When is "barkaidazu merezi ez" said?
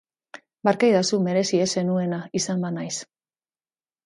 0.69-1.67